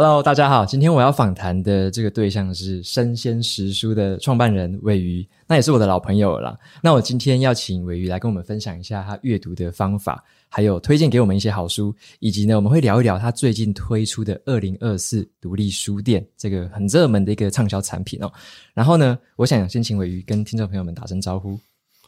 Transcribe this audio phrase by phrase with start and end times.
[0.00, 6.56] Hello，大家好，今天我要访谈的这个对象是生鲜食书的创办人尾鱼，那也是我的老朋友了。
[6.80, 10.22] 那我今天要请尾鱼来跟我们分享一下他阅读的方法。
[10.48, 18.32] 还有推荐给我们一些好书，以及呢，我们会聊一聊他最近推出的二零二四独立书店这个很热门的一个畅销产品哦。
[18.74, 21.58] 然后呢，我想先请尾鱼跟听众朋友们打声招呼。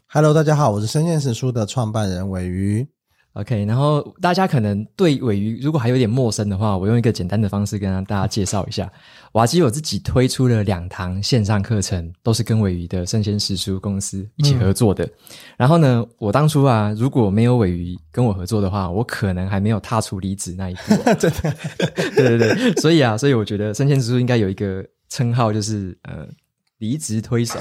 [0.07, 2.87] Hello，大家好，我是生鲜食书的创办人尾鱼。
[3.35, 8.91] OK，然后大家可能对尾鱼如果还有点陌生的话，我用一个简单的方式跟大家介绍一下。
[9.33, 15.05] 瓦基我自己推出了两堂线上课程，都是跟尾鱼的生鲜食书公司一起合作的。
[15.05, 15.11] 嗯、
[15.59, 20.97] 然后呢，我当初啊，如果没有尾鱼跟我合作的话，我可能还没有踏出离职那一步。
[21.15, 21.55] 真的，
[22.17, 26.27] 对对对，所以啊，所以我觉得生鲜食书应该有一个称号，就是呃，
[26.79, 27.61] 离职推手。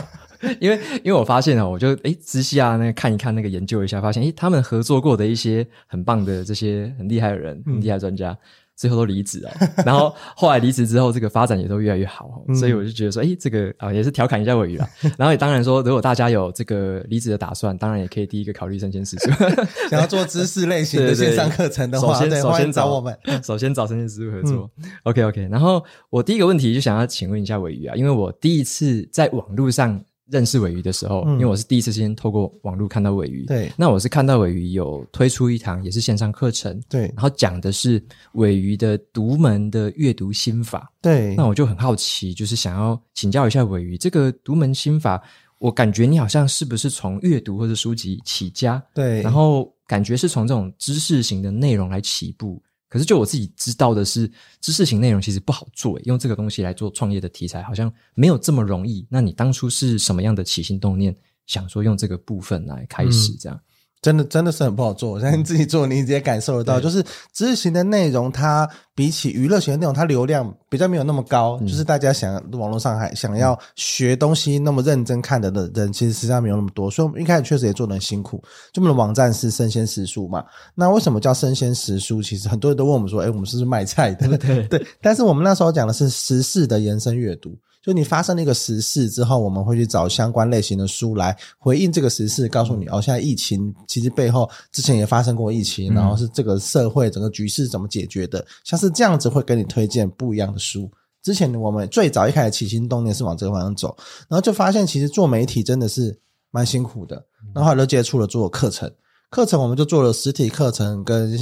[0.59, 8.32] 因为，因为我发现哦，我就诶仔细啊，那个看一看那个研究一下，发现诶他们合作过的一些很棒的这些很厉害的人，很厉害的专家。
[8.32, 8.38] 嗯
[8.80, 9.52] 最后都离职了，
[9.86, 14.90] 然后后来离职之后，这个发展也都越来越好，所以我就觉得说，诶这个啊也是调侃一下尾鱼啦。
[15.17, 19.30] 然后也当然说，如果大家有这个离职的打算，当然也可以第一个考虑生鲜时书。
[19.92, 24.72] 想要做知识类型的线上课程的话，首先首先找我们，首先找生鲜时书合作。
[24.78, 30.02] 嗯、OK OK，然后我第一个问题就想要请问一下尾鱼啊，因为我第一次在网络上。
[30.31, 45.21] 认识尾鱼的时候，因为我是第一次先透过网络看到尾鱼，对，那我是看到尾鱼有推出一堂也是线上课程，对，然后讲的是尾鱼的独门的阅读心法，对，那我就很好奇，就是想要请教一下尾鱼，这个独门心法，
[45.58, 52.61] 我感觉你好像是不是从阅读或者书籍起家，对，然后感觉是从这种知识型的内容来起步。
[52.90, 59.06] 可是，就我自己知道的是，知识型内容其实不好做，用这个东西来做创业的题材，好像没有这么容易。
[59.09, 63.56] 那你当初是什么样的起心动念，想说用这个部分来开始这样？
[63.56, 63.62] 嗯
[64.02, 66.80] 真的真的是很不好做，我相信自己做，你直接感受得到。
[66.80, 68.65] 就是知识型的内容，它
[68.95, 71.60] 比起娱乐型的内容，它流量比较没有那么高。
[71.60, 76.89] 就是大家想网络上还想要学东西那么认真看的的人，其实实际上没有那么多。
[76.89, 78.42] 所以我们一开始确实也做的很辛苦。
[78.71, 80.45] 就我们的网站是生鲜时书嘛，
[80.76, 82.21] 那为什么叫生鲜时书？
[82.21, 84.37] 其实很多人都问我们说，哎，我们是不是卖菜的？
[84.37, 84.87] 对对。
[85.02, 87.54] 但是我们那时候讲的是时事的延伸阅读。
[87.82, 100.92] 就你发生了一个时事之后，我们会去找相关类型的书来回应这个时事，告诉你哦，现在疫情其实背后之前也发生过疫情，然后是这个社会整个局势怎么解决的，像是这样子会给你推荐不一样的书。
[101.22, 103.96] 之前我们最早一开始起心动念是往这个方向走，
[104.28, 106.17] 然后就发现其实做媒体真的是
[106.52, 107.16] 蛮辛苦的，
[107.54, 108.92] 然后后来就接触了做课程，
[109.30, 111.38] 课程我们就做了实体课程跟。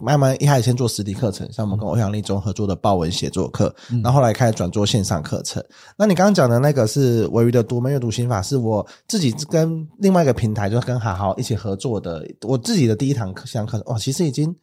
[0.00, 3.74] 慢慢一开始先做实体课程，像我们跟欧阳立中合作的报文写作课，
[4.04, 5.60] 然后后来开始转做线上课程。
[5.98, 13.92] 那你刚刚讲的那个是维语的独门阅读心法，是我自己跟另外一个平台，就是跟好好一起合作的，我自己的第一堂课线上课程。
[13.92, 14.54] 哇，其实已经。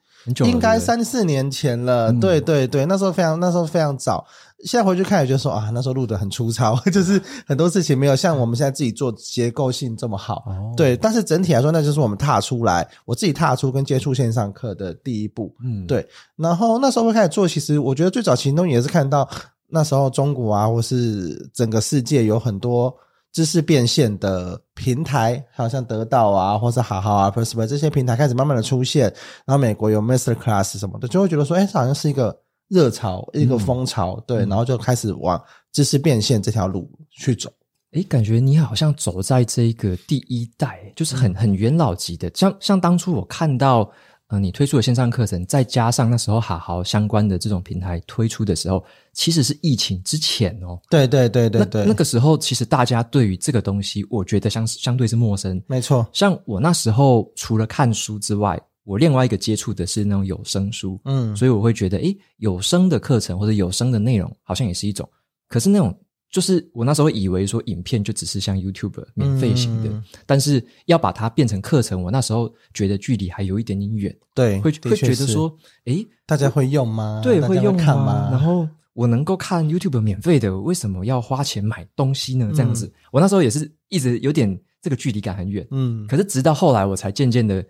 [0.45, 4.25] 应该三四年前了，对对对，那时候非常那时候非常早。
[4.65, 10.43] 现在回去看也觉得说啊，那时候录的很粗糙， 就是很多事情没有像我们现在自己做结构性这么好。
[10.75, 15.53] 对，但是整体来说，那就是我们踏出来，我自己踏出跟接触线上课的第一步。
[15.63, 16.05] 嗯，对。
[16.35, 19.29] 然后那时候会开始做，其实我觉得最早行动也是看到
[19.69, 22.93] 那时候中国啊，或是整个世界有很多。
[23.37, 29.13] 知识变现的平台，好像得到啊，或是好好啊，Perspire 这些平台开始慢慢的出现，
[29.45, 32.35] 然后美国有 Master Class 什么的，就会觉得说，哎、欸，这好像是一个
[32.67, 35.39] 热潮，一个风潮，嗯、对，然后就开始往
[35.71, 37.47] 知识变现这条路去走。
[37.91, 43.87] 哎、欸，感觉你好像走在这个第一代，就是很很元老级的，像像当初我看到。
[44.27, 48.83] 呃，你推出的线上课程，再加上那时候好好相关的这种平台推出的时候，
[49.13, 50.77] 其实是疫情之前哦。
[50.89, 55.61] 对对对对对，那，那个时候其实大家对于这个东西，我觉得相相对是陌生。
[55.67, 65.09] 没错，像我那时候除了看书之外，我另外一个接触的是那种有声书，嗯，所以我会觉得，诶，有声的课程或者有声的内容，好像也是一种。
[65.47, 65.97] 可是那种。
[66.29, 74.15] 就是我那时候以为说影片就只是像 YouTube 免费型的，嗯、但是要把它变成课程，我那时候觉得距离还有一点点远。
[74.35, 77.21] 对，会会觉得说，诶，大家会用吗？
[77.23, 78.27] 对，会用看吗？
[78.29, 82.51] 然后我能够看 YouTube 免费的，为什么要花钱买东西呢？
[82.53, 85.65] 这样子，嗯、我那时候也是一直有点这个距离感很远。
[85.71, 87.65] 嗯，可是直到后来我才渐渐的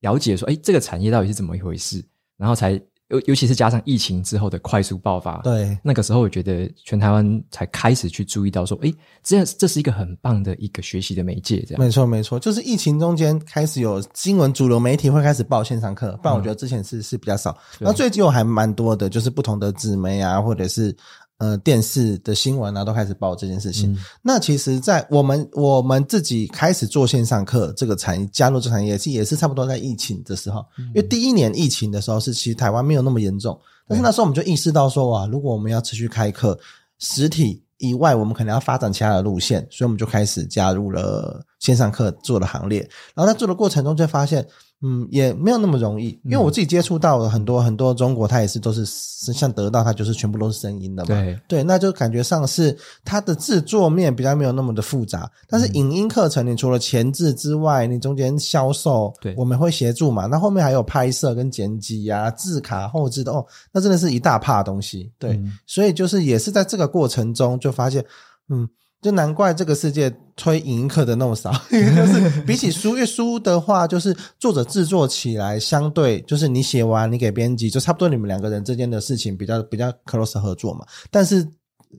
[0.00, 2.04] 了解说，诶，这个产业到底是怎么一回事，
[2.36, 2.80] 然后才。
[3.10, 8.92] 尤尤其是加上疫情之后的快速爆发，对，那个时候我觉得全台湾才开始去注意到说，哎，
[9.22, 11.82] 这样这是一个很棒的一个学习的媒介，这样。
[11.82, 17.56] 没错没错，就是疫情中间开始有新闻主流媒体会开始报线上课，不然我觉得之前是、嗯、是比较少。
[17.78, 20.96] 然后最近我还蛮多的，就是不同的纸媒啊，或者是
[21.40, 23.92] 呃电视的新闻啊都开始报这件事情。
[23.92, 33.58] 嗯、那其实，在我们我们自己开始做线上课这个产业，加入这个产业，也是差不多在疫情的时候，嗯、因为第一年疫情的时候是其实台湾没有那么严重，
[33.88, 36.58] 但是那时候我们就意识到说哇，如果我们要持续开课，
[36.98, 42.80] 实体以外，我们可能要发展其他的路线，所以我们就开始加入了线上课做的行列。
[43.14, 44.44] 然后在做的过程中，就发现。
[44.82, 51.08] 嗯，也没有那么容易，因为我自己接触到了很多很多中国，它也是都是像得到，它就是全部都是声音的嘛。
[51.08, 52.74] 对对，那就感觉上是
[53.04, 55.30] 它的制作面比较没有那么的复杂。
[55.46, 60.24] 但是影音课程，你除了前置之外，你中间销售，对，我们会协助嘛。
[60.24, 65.12] 那后面还有拍摄跟剪辑啊、字卡后置的哦，那真的是一大趴东西。
[65.18, 68.02] 对，嗯、所以就是也是在这个过程中就发现，
[68.48, 68.66] 嗯。
[69.00, 80.84] 就难怪这个世界推影音课的那么少， 因为就是比起书，因为书的话，就是作者制作起来相对，就是你写完你给编辑，就差不多你们两个人之间的事情比较比较 close 合作嘛。
[81.10, 81.46] 但是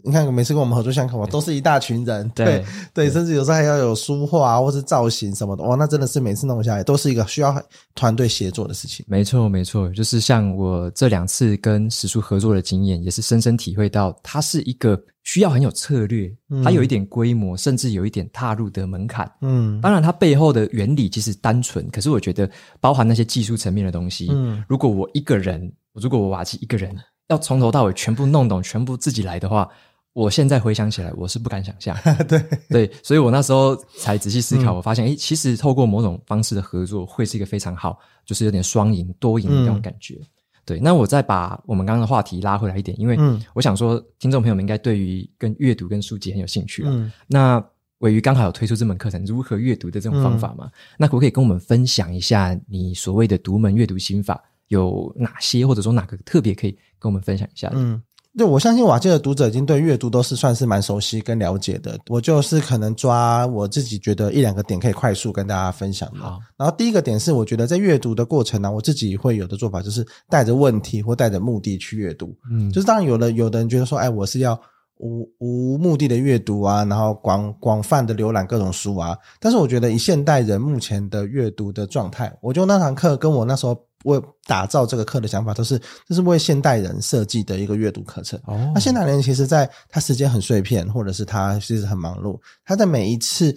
[0.04, 7.62] 你看每次跟我们合作相课，都是一大群人，对对，对，甚至有时候还要有书画或是造型什么的，哇，那真的是每次弄下来都是一个需要
[7.94, 9.06] 团队协作的事情。
[9.08, 15.02] 没错，没错，就是像我这两次跟史书合作的经验，也是深深体会到，它是一个。
[15.24, 19.32] 需要很有策略，它有一点规模，嗯、甚至有一点踏入的门槛。
[19.42, 22.50] 嗯，当然，它背后的原理其实单纯，可是我觉得
[22.80, 24.30] 包含那些技术层面的东西。
[24.32, 26.92] 嗯，如果我一个人，如果我瓦基一个人
[27.32, 29.68] 要从头到尾全部弄懂，全部自己来的话，
[30.14, 31.98] 我现在回想起来，我是不敢想象。
[32.28, 40.16] 对对，所以我那时候才仔细思考，我发现，诶、其实透过某种方式的合作，会是一个非常好，就是有点双赢、多赢的那种感觉。
[40.16, 40.28] 嗯
[40.64, 43.18] 对，那我再把我们刚刚的话题拉回来一点，因为
[43.56, 46.92] 我想说，听众朋友们应该对于跟阅读跟书籍很有兴趣了。
[46.92, 47.62] 嗯，那
[47.98, 50.66] 尾鱼刚好有推出这门课程，如何阅读的这种方法嘛？
[50.66, 57.76] 嗯，那可不可以跟我们分享一下你所谓的独门阅读心法有哪些，或者说哪个特别可以跟我们分享一下的？
[57.78, 58.02] 嗯。
[58.38, 62.00] 对，我相信瓦界的读者已经对阅读都是算是蛮熟悉跟了解的。
[62.08, 66.20] 我就是可能抓我自己觉得一两个点可以快速跟大家分享的。
[66.56, 72.34] 然后第一个点是，我觉得在阅读的过程呢、啊，我自己会有的做法就是带着问题或带着目的去阅读。
[72.50, 74.58] 嗯，就是当然有的有的人觉得说，哎，我是要
[75.00, 79.14] 无无目的的阅读啊，然后广广泛的浏览各种书啊。
[79.42, 83.78] 但是我觉得以现代人目前的阅读的状态，我就那堂课跟我那时候。
[84.04, 88.40] 为打造这个课的想法都是，这是为现代人设计的一个阅读课程。
[88.46, 93.56] 哦，那现代人其实，在他时间很碎片，或者是他其实很忙碌，他在每一次，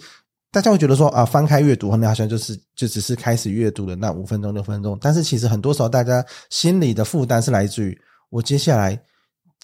[0.51, 7.97] 大家会觉得说啊，翻开阅读，那好像就是就只是开始阅读的那五分钟六分钟，但是其实很多时候，大家心里的负担是来自于
[8.29, 8.99] 我接下来。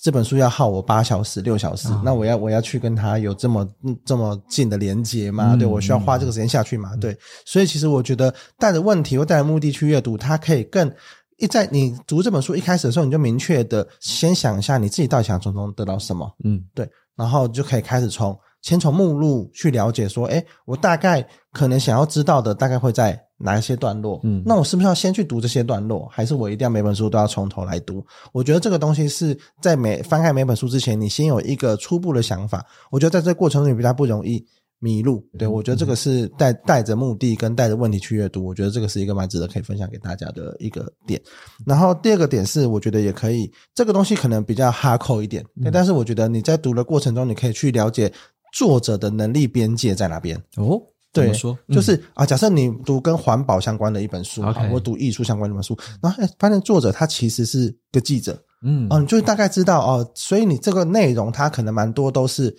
[0.02, 3.68] 这本书要耗我八小时、六小时，哦、那我要我要去跟他有这么
[4.04, 5.50] 这么近的连接吗？
[5.54, 6.90] 嗯、对，我需要花这个时间下去吗？
[6.94, 7.16] 嗯、对，
[7.46, 10.92] 所以其实我觉得带着问题或带着目的去阅读，它可以更
[11.38, 16.28] 一在你读这本书一开始的时候，你就明确的先想一下你自己到底想从中得到什么。
[16.44, 23.28] 嗯，对，然后就可以开始从先从目录去了解说，诶，我大概可能想要知道的大概会在。
[23.44, 24.20] 哪一些段落？
[24.24, 28.06] 嗯，那我是不是要先去读这些段落，还是我一定要每本书都要从头来读？
[28.32, 32.64] 我觉得这个东西是在每翻开每本书之前，你先有一个初步的想法。
[32.92, 34.46] 我觉得在这个过程中你比较不容易
[34.78, 35.28] 迷路。
[35.40, 41.20] 对，我觉得这个是带带着目的跟带着问题去阅读，我觉得这个是一个蛮值得可以分享给大家的一个点。
[41.66, 48.14] 然后第二个点是，我觉得也可以，这个东西可能比较哈扣一点，对，但是我觉得你在读的过程中，你可以去了解
[48.52, 50.82] 作者的能力边界在哪边哦。
[51.14, 62.56] 对，说就是啊，假设你读跟环保相关的一本书，好，或读艺术相关的一本书，然后哎，发现作者他其实是个记者，嗯，哦，你就大概知道哦，所以你这个内容他可能蛮多都是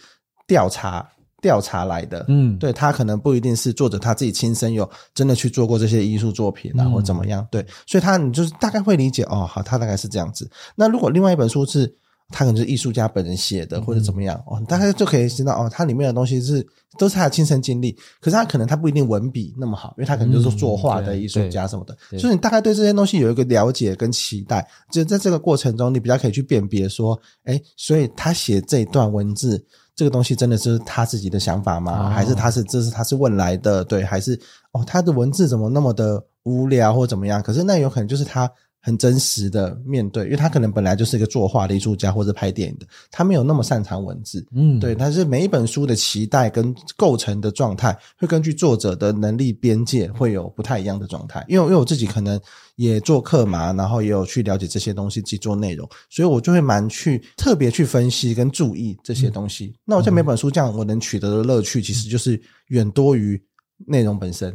[0.47, 1.09] 调查
[1.41, 10.51] 调查来的，嗯，对，他可能不一定是作者他自己亲身有真的去做过这些艺术作品啊，或怎么样，对，所以他你就是大概会理解哦，好，他大概是这样子。
[10.77, 11.97] 那如果另外一本书是。
[12.33, 16.67] 他可能是艺术家本人写的，或者怎么样哦，大家就可以知道哦，他里面的东西是
[16.99, 17.93] 都是他的亲身经历。
[18.21, 21.97] 可是他可能他不一定文笔那么好，因为他可能就是作画的艺术家什么的。
[22.19, 29.63] 所以你大概对这些东西有一个了解跟期待，就在这个过程中，你比较可以去辨别说，哎，所以他写这一段文字，
[29.95, 32.09] 这个东西真的是他自己的想法吗？
[32.09, 33.85] 还是他是这是他是问来的？
[33.85, 34.41] 对，还是
[34.73, 37.43] 哦，他的文字怎么那么的无聊或怎么样？
[37.43, 38.51] 可是那有可能就是他。
[38.83, 51.45] 很真实的面对，因为他可能本来就是一个作画的艺术家或者拍电影的，他没有那么擅长文字，嗯，对，但是每一本书的期待跟构成的状态，会根据作者的能力边界会有不太一样的状态。
[51.49, 52.39] 因为因为我自己可能
[52.75, 59.67] 也做课嘛，然后也有去了解这些东西，去做内容，所以我就会蛮去特别去分析跟注意这些东西。
[59.67, 63.41] 嗯、那我在每本书这样，我能取得的乐趣，其实就是远多于
[63.87, 64.53] 内容本身。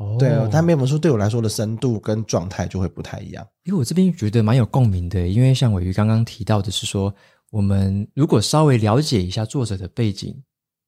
[0.00, 3.46] 哦，对，但每本书对我来说的深度跟状态就会不太一样。
[3.64, 7.14] 因为我这边觉得蛮有共鸣的，因为像鮪鱼刚刚提到的是说，
[7.50, 10.34] 我们如果稍微了解一下作者的背景，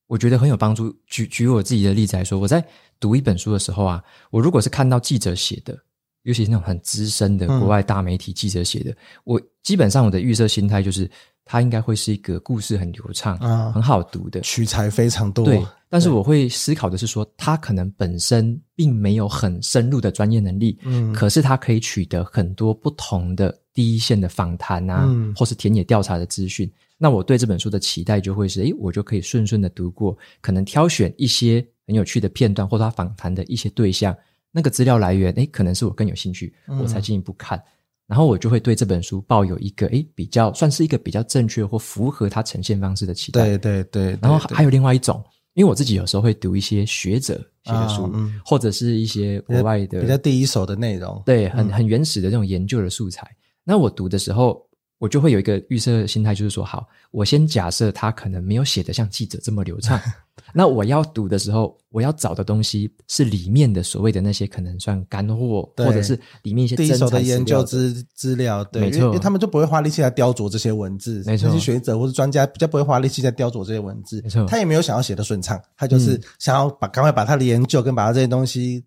[0.06, 0.90] 我觉得很有帮助。
[1.06, 2.64] 举举我自己的例子来说，我在
[2.98, 5.76] 读一本书的时候啊，我如果是看到记者写的，
[6.22, 11.10] 尤其是那种很资深的国外大媒体记者写的，嗯、我基本上我的预设心态就是。
[11.52, 15.44] 它应该会是一个故事很流畅、啊、很好读的，取材非常多。
[15.44, 26.72] 对，但是我会思考的是说，他可能本身并没有很深入的专业能力，嗯，可是他可以取得很多不同的第一线的访谈啊，嗯、或是田野调查的资讯。
[26.96, 34.16] 那我对这本书的期待就会是，诶，我就可以顺顺的读过，可能挑选一些很有趣的片段，或者他访谈的一些对象，
[34.50, 37.58] 那个资料来源，诶，可能是我更有兴趣，我才进一步看。
[37.58, 37.62] 嗯
[38.06, 43.44] 然后我就会对这本书抱有一个诶比较算是一个比较正确或符合它呈现方式的期待。
[43.44, 44.18] 对对对。
[44.20, 45.22] 然后还有另外一种，
[45.54, 53.26] 因为我自己有时候会读一些学者写的书，嗯、或者是一些国外的比较第一手的内容，对，很很原始的这种研究的素材。
[53.26, 54.66] 嗯、那我读的时候，
[55.02, 60.00] 我就会有一个预设心态，就是说，好，我先假设他可能没有写的像记者这么流畅。
[60.54, 78.84] 那我要读的时候，我要找的东西是里面的所谓的那些可能算干货，或者是里面一些第一手的研究资资料，对，没错，因为他们就不会花力气来雕琢这些文字，没错，这些学者或者专家比较不会花力气在雕琢这些文字，没错，他也没有想要写的顺畅，他就是想要把赶快把他的研究跟把他这些东西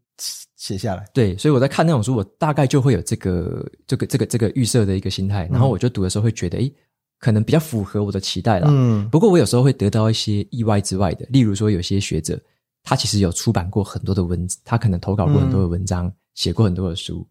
[0.65, 1.05] 写下来。
[1.13, 6.73] 对，所以我在看那种书，我大概就会有这个这个这个这个预设的一个心态，然后我就读的时候会觉得，诶。
[7.17, 8.67] 可能比较符合我的期待啦。
[8.69, 12.39] 嗯，不过我有时候会得到一些意外之外的，例如说有些学者，
[12.83, 17.25] 他其实有出版过很多的文字，他可能投稿过很多的文章，写、嗯、过很多的书。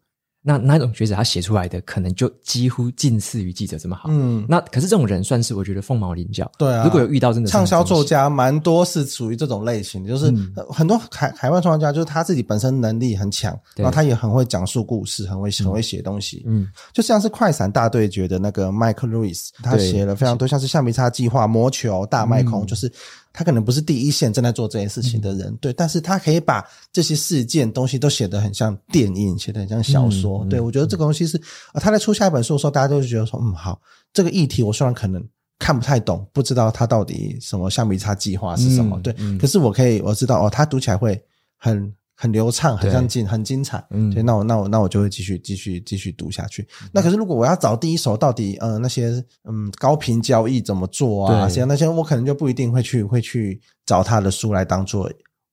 [0.47, 4.11] 那那种学者他写出来的可能就几乎近似于记者这么好。
[4.13, 6.51] 嗯，那可是这种人算是我觉得凤毛麟角。
[6.59, 10.31] 对啊，如果有遇到真的畅销作家，蛮多是属于这种类型，就是
[10.69, 16.43] 很多海海外创作家，就是他自己本身能力很强，然后他也很会讲述故事，很会很会写东西。
[16.45, 22.93] 嗯，就像是快闪大对决的那个麦克路易斯，他写了非常多，像是橡皮擦计划、魔球、大麦空，就是。
[23.35, 30.45] 他可能不是第一线正在做这件事情的人，嗯、对，但是他可以把这些事件东西都写得很像电影，写得很像小说。
[30.45, 31.37] 嗯、对，我觉得这个东西是，
[31.73, 33.81] 啊，他在出下一本书的时候，大家都会觉得说，嗯，好，
[34.13, 35.21] 这个议题我虽然可能
[35.59, 41.21] 看不太懂，不知道他到底什么橡皮擦计划是什么，嗯、对，嗯、可是我可以我知道哦，他读起来会
[41.59, 41.93] 很。
[42.15, 43.85] 很流畅，很像精，很精彩。
[43.91, 46.63] 嗯，对，那我那我那我就会继续继续继续读下去。
[46.83, 51.49] 嗯、那可是如果我要找第一手，到底呃那些嗯高频交易怎么做啊？
[51.49, 55.11] 像对那些我可能就不一定会去会去找他的书来当做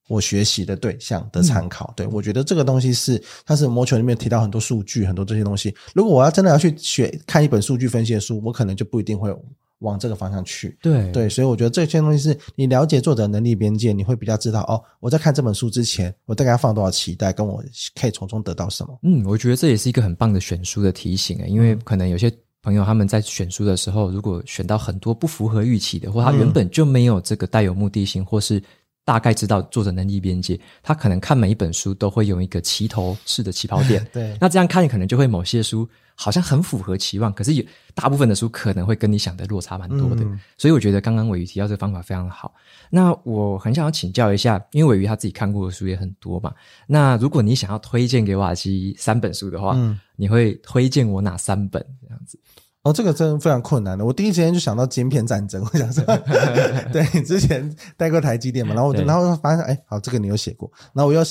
[0.08, 1.92] 我学习的对象的参考。
[1.92, 5.74] 嗯、对，我觉得这个东西是，它是魔球里面提到很多数据，很多这些东西。
[5.96, 9.36] 如果我要真的要去学看一本数据分析的书，我可能就不一定会。
[9.82, 14.82] 往这个方向去，对对，所以我觉得这些东西是你了解作者能力边界，你会比较知道哦。
[15.00, 17.64] 我在看这本书之前，我大概要放多少期待，跟我
[18.00, 19.00] 可以从中得到什么。
[19.04, 28.62] 嗯，我觉得这也是一个很棒的选书的提醒啊，因为可能有些朋友他们在选书的时候，如果选到很多不符合预期的，或他原本就没有这个带有目的性，或是
[29.04, 34.06] 大概知道作者能力边界，他可能看每一本书都会用一个齐头式的起跑点。
[34.14, 35.88] 对，那这样看，可能就会某些书。
[36.14, 37.66] 好像很符合期望，可是有
[37.96, 42.54] 大部分的书可能会跟你想的落差蛮多的，嗯、所以我觉得刚刚玮瑜提到这个方法非常好。
[42.92, 46.54] 那我很想要请教一下，因为玮瑜他自己看过的书也很多嘛，
[46.86, 52.38] 那如果你想要推荐给瓦基三本书的话，嗯、你会推荐我哪三本这样子？
[52.84, 54.04] 哦，这个真的非常困难的。
[54.04, 56.04] 我第一时间就想到晶片战争，我想说，
[56.92, 60.68] 对，之前带过台积电嘛，然后然后发现，哎，好，这个你有写过。
[60.92, 61.24] 然后我又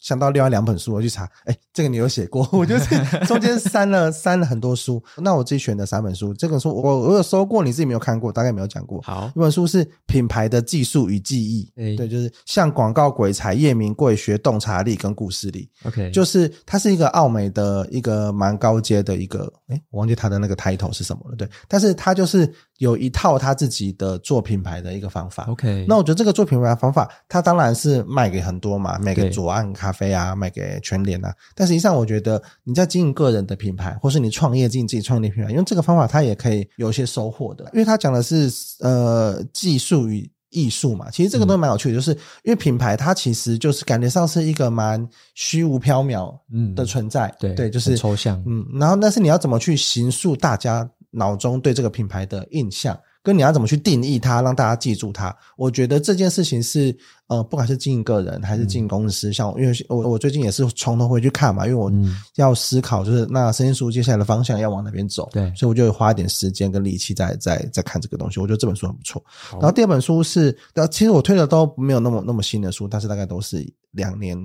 [0.00, 2.48] 想到另外两本书，我去查，哎，这个你有写过。
[2.50, 5.00] 我就是 中间删了删了很多书。
[5.18, 9.00] 那我自己选的三本书，这本书我我有收过，你自己没有看过，大概没有讲过。
[9.02, 15.70] 好，一本书是《品牌的技术与记忆》，对，就是像广告鬼才叶明贵学洞察力跟故事力。
[15.84, 20.95] OK，就是它是一个奥美的一个蛮高阶的一个，哎，我忘记它的那个 title。
[20.96, 21.36] 是什么了？
[21.36, 25.44] 对，但是他就是有一套他自己的做品牌的一个方法。
[25.44, 31.34] OK，那我觉得这个做品牌的方法，他当然是卖给很多嘛，卖给左岸咖啡啊，卖给全联啊。
[31.54, 37.64] 但实际上，我觉得你在经营个人的品牌，或是你创业经营自己创业的品牌，用这个方法，他也可以有一些收获的。
[37.72, 38.50] 因为他讲的是
[38.80, 52.98] 呃技术与艺术嘛，其实这个都蛮有趣的，就是因为品牌它其实就是感觉上是一个蛮虚无缥缈嗯的存在，对对，就是抽象嗯，然后但是你要怎么去形塑大家脑中对这个品牌的印象？
[53.26, 55.34] 跟你要怎么去定义它，让大家记住它？
[55.56, 61.90] 我觉得这件事情是，呃，不管是经营个人还是经营公司，嗯、像因为我我最近也是从头回去看嘛，因为我
[62.36, 68.38] 要思考，就是那生鲜书接下来的方向要往哪边走，对，所以我就花一点时间跟力气在在在看这个东西。
[68.38, 69.20] 我觉得这本书很不错。
[69.54, 70.56] 然后第二本书是，
[70.92, 74.38] 其实我推的都没有那么那么新的书，但是大概都是两年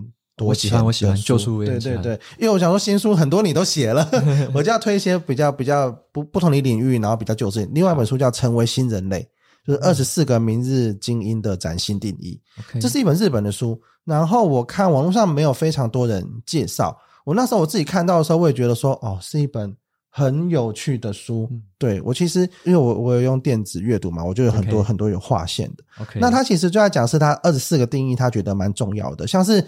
[0.45, 1.63] 我喜欢，我喜欢旧书。
[1.63, 4.07] 对对对，因为我想说新书很多你都写了，
[4.53, 7.67] 我就要推一些比较比较不不同的领域，然后比较旧事。
[7.73, 9.19] 另外一本书叫《成为新人类》，
[9.67, 12.39] 就是二十四个明日精英的崭新定义。
[12.79, 16.97] 这是一本日本的书，然后我看网络上没有非常多人介绍。
[17.23, 19.75] 我那时候我自己看到的时候，我也觉得说，哦，是一本。
[20.13, 25.83] 很有趣的书，嗯、对我其实因为我我有用电子阅读嘛，我就有很多.很多有划线的。
[26.01, 29.65] OK，那他其实就在讲是他二十四个定义，他觉得蛮重要的，像是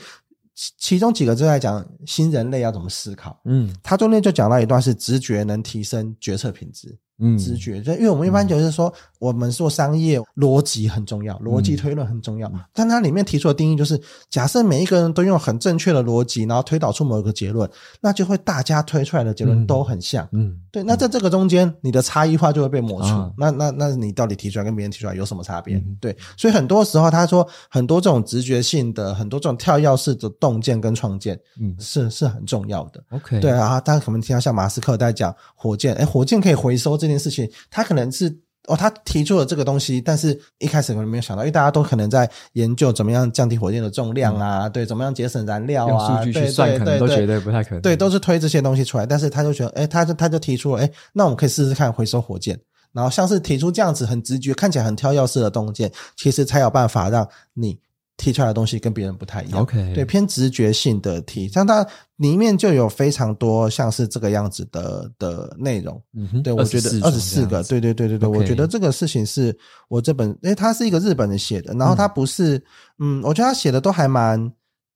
[0.78, 3.42] 其中几个就在讲新人类要怎么思考。
[3.46, 6.98] 嗯，他中间就讲到一段是直觉能提升决策品质。
[7.20, 12.48] 嗯，直觉就因为我们一般就是说，我们做商业逻辑很重要，逻辑推论很重要。
[12.50, 14.02] 嗯、但它里面提出的定义就是，
[14.32, 17.70] 假设每一个人都用很正确的逻辑，然后推导出某一个结论，
[18.02, 20.28] 那就会大家推出来的结论都很像。
[20.32, 20.84] 嗯，嗯对。
[20.84, 23.10] 那在这个中间，你的差异化就会被抹除。
[23.10, 25.78] 嗯、那那那你到底提出来跟别人提出来有什么差别？
[25.78, 26.18] 嗯、对。
[26.36, 33.04] 所以很多时候他说，很多这种直觉性的，很多这种跳跃式的洞见跟创建，嗯，是是很重要的。
[33.12, 33.40] OK。
[33.40, 36.98] 对啊，大家可能听到像马斯克在讲火箭，哎，火箭可以回收。
[37.04, 38.30] 这件事情，他可能是
[38.68, 52.58] 哦，他提出了这个东西，但是一开始可能没有想到，因为大家都可能在研究怎么样降低火箭的重量啊，嗯、对，怎么样节省燃料啊，用数据去算，可能都觉得不太可能，对，都是推这些东西出来，但是他就觉得，哎，他就他就提出了，哎，那我们可以试试看回收火箭，
[52.94, 57.78] 然后像是提出这样子很直觉、看起来很挑跃式的洞见，其实才有办法让你。
[58.18, 61.86] 提出来的东西跟别人不太一样，OK，对，偏直觉性的提，像它
[62.18, 69.58] 里面就有非常多像是这个样子的的内容，嗯哼，对，我觉得二十四个，对对对对对.我觉得这个事情是
[69.90, 72.58] 我这本，因为，它是一个日本人写的，然后他不是，
[73.00, 74.52] 嗯，嗯，我觉得他写的都还蛮。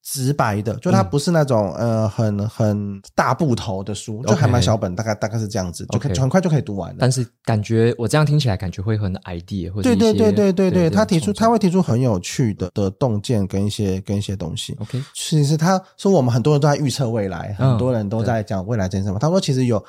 [0.10, 6.96] 直白的，就它不是那种、嗯、呃很很大部头的书，就还蛮小本，大概大概是这样子，就可以很快就可以读完了。
[6.98, 14.74] 但是感觉我这样听起来，感觉会很 idea，或者对对对对对对，他提出他会提出很有趣的的洞见跟一些跟一些东西。
[14.80, 19.20] OK，其实他说我们很多人都在预测未来，很多人都在讲未来这件事嘛。
[19.20, 19.84] 他说其实有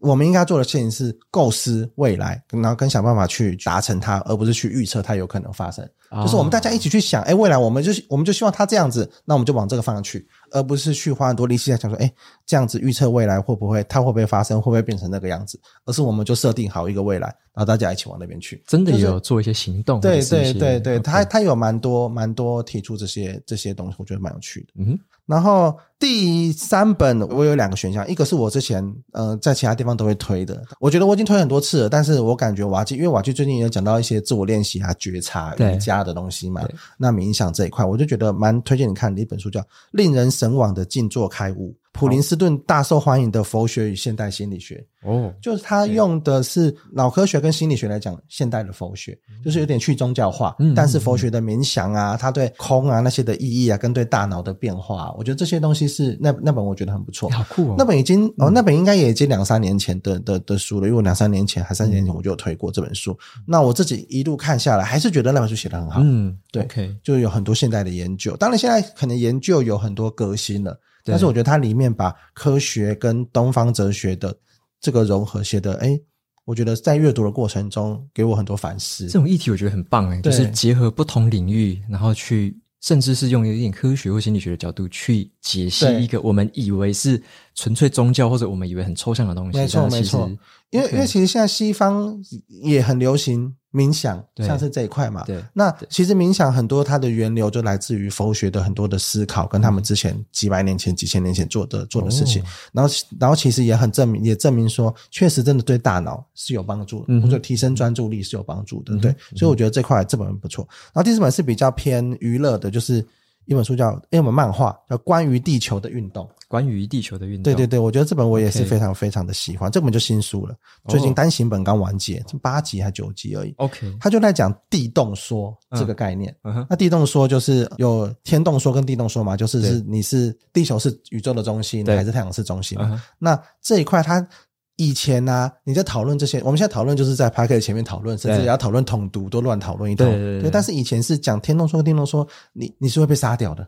[0.00, 5.88] 我们应该做的事情是构思未来，然后跟想办法去达成它，而不是去预测它有可能发生。
[6.22, 12.12] 就是我们大家一起去想，哎，未来我们就我们就希望它这样子，那我们就往这个方向去，而不是去花很多力气在想说，哎，
[12.44, 15.60] 这样子预测未来会不会，它会不会发生，会不会变成那个样子？
[15.84, 18.60] 而是我们就设定好一个未来，然后大家一起往那边去。
[18.66, 24.66] 真的有做一些行动，对对对对，他他有蛮多蛮多提出这些这些东西，我觉得蛮有趣的。
[24.78, 24.98] 嗯哼。
[25.30, 36.62] 然后第三本我有两个选项，一个是我之前呃在其他地方都会推的，我觉得我已经推很多次了，但是我感觉瓦基，因为瓦基最近也有讲到一些自我练习啊、觉察、瑜伽的东西嘛，
[36.98, 39.60] 那冥想这一块，我就觉得蛮推荐你看的一本书，叫
[39.92, 41.72] 《令人神往的静坐开悟》。
[41.92, 57.74] 普林斯顿大受欢迎的佛学与现代心理学哦，就是他用的是脑科学跟心理学来讲现代的佛学，就是有点去宗教化，但是佛学的冥想啊，他对空啊那些的意义啊，跟对大脑的变化，我觉得这些东西是那那本我觉得很不错，好酷哦。
[57.76, 63.18] 那本已经哦，那本应该也已经两三年前的的的书了，因为我两三年前还三年前我就有推过这本书。
[63.44, 66.00] 那我自己一路看下来，还是觉得那本书写的很好。
[66.04, 66.66] 嗯，对，
[67.02, 70.78] 就有很多现代的研究，当然现在可能研究有很多革新了。
[71.04, 74.36] 但是我觉得它里面把科学跟东方哲学的
[74.80, 75.98] 这个融合写的，哎，
[76.44, 79.06] 我觉得在阅读的过程中给我很多反思。
[79.06, 87.22] 这种议题我觉得很棒哎，对就是结合不同领域，然后去甚至是用一点科学或心理学的角度去解析一个我们以为是
[87.54, 89.58] 纯粹宗教或者我们以为很抽象的东西。
[89.58, 90.30] 没错，没错。
[90.70, 93.56] 因为因为其实现在西方也很流行。
[93.72, 110.66] 冥想像是这一块嘛，对，那其实冥想很多它的源流就来自于佛学的很多的思考，跟他们之前几百年前、几千年前做的做的事情，然后然后其实也很证明，也证明说，确实真的对大脑是有帮助的，或者提升专注力是有帮助的，对，所以我觉得这块这本不错。
[110.92, 113.06] 然后第四本是比较偏娱乐的，就是
[113.44, 116.26] 一本书叫一本漫画叫《关于地球的运动》。
[116.50, 119.70] 关于地球的运动，对对对，我觉得这本我也是非常非常的喜欢。
[119.70, 120.56] 这本就新书了，
[120.88, 122.42] 最近单行本刚完结，这、oh.
[122.42, 123.54] 八集还九集而已。
[123.58, 126.34] OK，他就在讲地动说这个概念。
[126.42, 126.66] 嗯、uh.
[126.68, 132.98] 那地动说就是有天动说跟地动说嘛，就是是你是地球是宇宙的中心，还是太阳是中心？Uh.
[133.20, 134.26] 那这一块他
[134.74, 140.04] 以前呢、啊，你在讨论这些，我们现在讨论就是在 Podcast 前面讨论，甚至也要讨论统读，都乱讨论一通。
[140.04, 143.64] 对，对，对，对，但是以前是讲天动说跟地动说，你你是会被杀掉的。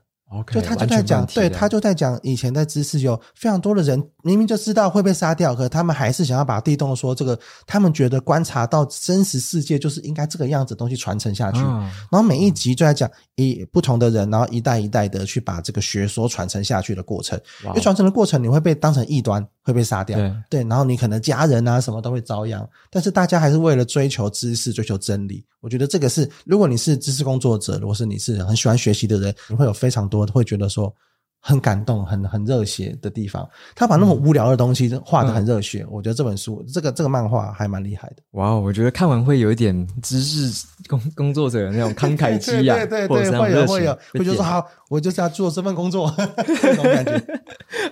[0.52, 11.58] 就他就在讲，对，他就在讲以前的知识有非常多的人明明就知道会被杀掉，可他们还是想要把地洞说这个，他们觉得观察到真实世界就是应该这个样子的东西传承下去。
[11.60, 17.38] 嗯、然后每一集就在讲一不同的人，然后一代一代的去把这个学说传承下去的过程。
[17.64, 20.18] 因为传承的过程你会被当成异端，会被杀掉。
[20.18, 25.44] 对，对，然后你可能家人啊什么都会遭殃，但是大家还是为了追求知识、追求真理。
[25.62, 30.92] 我觉得这个是，如果你是知识工作者，如果是你是很喜欢学习的人，你会有非常多的会觉得说，
[31.40, 33.48] 很感动、很很热血的地方。
[33.74, 38.16] 他把那么无聊的东西画得很热血，嗯、我觉得这本书、这个这个漫画还蛮厉害的。
[38.32, 46.14] 哇，我觉得看完会有一点知识工工作者的那种慷慨 激昂，对对对，对，会有会有，会觉得说好，我就是要做这份工作，
[46.60, 47.18] 这种感觉。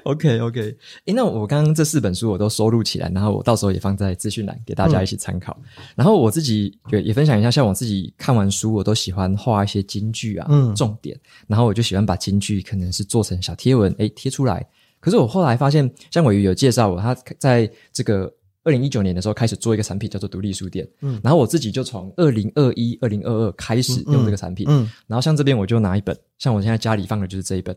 [0.02, 5.56] OK OK，诶、欸，那我刚刚这四本书我都收录起来，然后我到时候也放在资讯栏给大家一起参考。
[5.62, 14.66] 嗯、然后我自己也也分享一下，像我自己看完书，我都喜欢画一些金句啊，嗯，重点，然后我就喜欢把金句可能是做成小贴文，诶、欸，贴出来。
[15.00, 18.30] 可是我后来发现，像伟鱼有介绍我，他在这个
[18.64, 20.86] 二零一九年的时候开始做一个产品，叫做独立书店。
[21.00, 24.66] 嗯，然后我自己就从二零二一、二零二二开始用这个产品。
[24.68, 27.76] 嗯，嗯，然后像这边我就拿一本，像我现在家里放的就是这一本。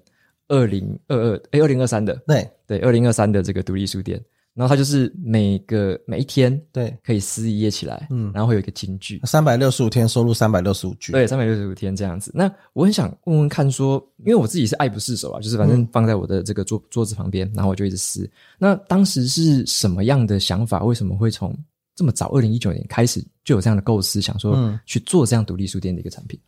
[0.50, 4.22] 二零二二哎，二零二三的对对，二零二三的这个独立书店，
[4.54, 12.32] 然后它就是每个每一天对可以撕一页起来，嗯，然后会有一个金句，三百六十五天收录三百六十五句，对，三百六十五天这样子。
[12.36, 18.30] 那我很想问问看说，说因为我自己是爱不释手啊，就是反正放在我的这个桌桌子旁边，然后我就一直撕。
[18.60, 20.84] 那当时是什么样的想法？
[20.84, 21.58] 为什么会从
[21.96, 26.40] 这么早二零一九年开始就有这样的构思，想说去做这样独立书店的一个产品？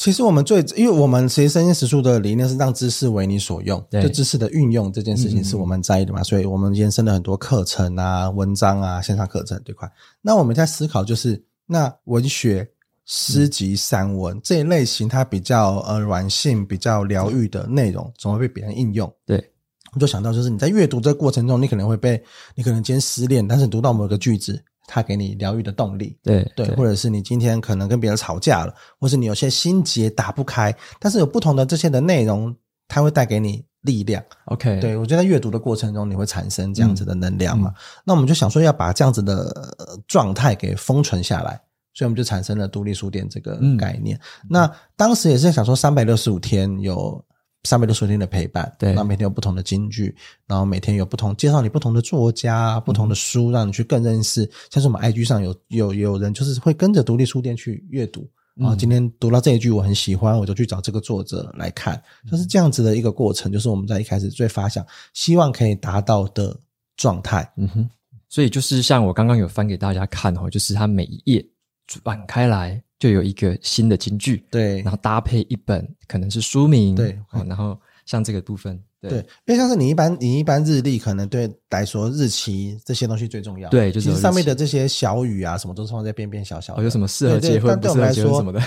[0.00, 9.86] 其实我们最，因为我们其实生鲜时书的理念是让知识为你所用，就知识的运用这件事情是我们在意的嘛，所以我们延伸了很多课程啊、文章啊、线上课程这块。
[10.22, 12.66] 那我们在思考就是，那文学、
[13.04, 19.12] 诗集、散文、嗯、这一类型，它比较呃软性、比较疗愈的内容，总会被别人应用。
[19.26, 19.52] 对，
[19.92, 22.18] 我就想到就是你在阅读这个过程中，你可能会被，
[22.54, 24.64] 你可能今天失恋，但是你读到某个句子。
[24.92, 32.52] 它给你疗愈的动力，对对，或者是你今天可能跟别人吵架了，或是你有些心结打不开，但是有不同的这些的内容，
[32.88, 34.20] 它会带给你力量。
[34.46, 37.70] OK，对，我觉得在阅读的过程中，你会产生这样子的能量嘛。
[37.70, 39.72] 嗯嗯、那我们就想说要把这样子的
[40.08, 41.52] 状态给封存下来，
[41.94, 44.16] 所以我们就产生了独立书店这个概念。
[44.16, 47.24] 嗯、那当时也是想说，三百六十五天有。
[47.64, 50.14] 三百六十天的陪伴，对，那每天有不同的金句，
[50.46, 54.50] 然后每天有不同介绍你不同的作家、嗯、不同的书，让你去更认识。
[54.70, 66.58] 像是我们 IG 上有有有人就是会跟着独立书店去阅读，然后今天读到这一句我很喜欢，我就去找这个作者来看，就是这样子的一个过程，就是我们在一开始最发想希望可以达到的
[66.96, 67.46] 状态。
[67.56, 67.90] 嗯哼，
[68.30, 71.46] 所以就是像我刚刚有翻给大家看哦，就是它每一页
[71.86, 72.82] 转开来。
[73.00, 79.18] 就有一个新的金句，对，然后搭配一本可能是书名，对，然后像这个部分，对，对。
[79.46, 88.60] 因为像是你一般你一般日历，可能对来说日期这些东西最重要，对，就是上面的这些小语啊，什么都是放在边边小小的，哦、有什么适合结婚，对对不适合结婚什么的，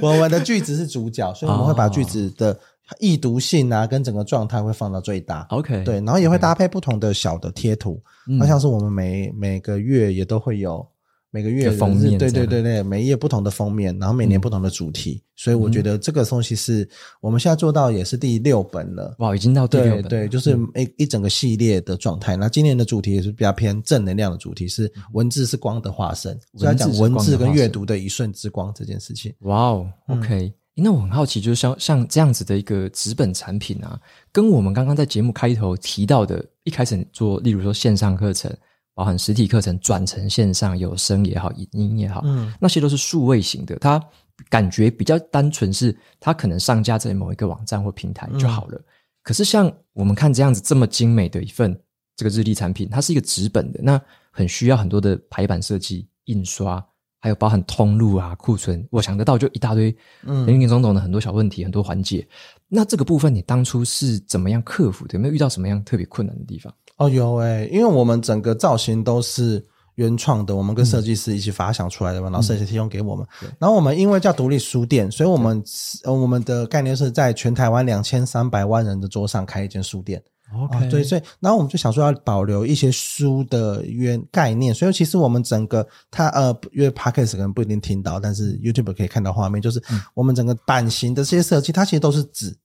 [0.00, 2.58] 我们的句子是主角，所以我们会把句子的
[2.98, 10.88] 易读性啊，跟整个状态会放到最大，OK，对，然后也会搭配不同的小的贴图，那、嗯、像是我们每每个月也都会有。
[11.30, 16.88] 每个月封面，对对对对，每一页不同的封面，然后每年不同的主题，嗯、所以我觉得这个东西是
[17.20, 19.14] 我们现在做到也是第六本了。
[19.18, 22.34] 哇，已经到第六本了，对对，就是一一整个系列的状态。
[22.34, 29.30] 那、嗯、今年的主题也是比较偏正能量的主题，是文字是光的化身，所以要讲文字跟阅读的一瞬之光这件事情。
[29.40, 34.00] 哇哦，OK，那我很好奇，就是像像这样子的一个纸本产品啊，
[34.32, 38.50] 跟我们刚刚在节目开头提到的，一开始做，例如说线上课程。
[38.98, 44.04] 包含实体课程转成线上，有声也好，影音也好，嗯，那些都是数位型的，它
[44.48, 48.76] 感觉比较单纯，是它可能上架在某一个网站或平台就好了。
[48.76, 48.84] 嗯、
[49.22, 51.80] 可是像我们看这样子这么精美的一份
[52.16, 56.84] 这个日历产品，它是一个纸本的，那很需要很多的排版设计、印刷，
[57.20, 62.26] 还有包含通路啊、库存，我想得到就一大堆，嗯，林林总总的很多小问题、很多环节。
[62.66, 65.14] 那这个部分你当初是怎么样克服的？
[65.14, 66.74] 有没有遇到什么样特别困难的地方？
[66.98, 73.26] 哦，有诶、欸，因为我们整个造型都是原创的，我们跟设计师一起发想出来的嘛，嗯、然后设计师提供给我们。
[73.42, 75.62] 嗯、然后我们因为叫独立书店，所以我们
[76.02, 80.22] 对我们的概念是在全台湾两千三百万人的桌上开一间书店。
[80.54, 89.80] OK，对，所以然后我们就想说要保留一些书的原概念，所以其实我们整个它呃，因为 Podcast 可能不一定听到，但是 YouTube 可以看到画面，就是
[90.14, 92.56] 我们整个版型的这些设计，它其实都是纸，